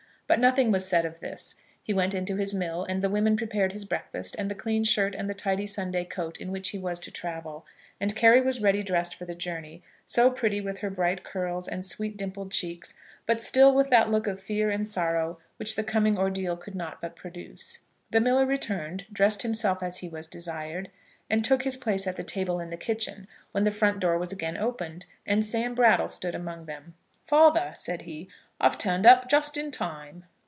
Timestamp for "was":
0.71-0.87, 6.77-7.01, 8.39-8.61, 20.07-20.27, 24.17-24.31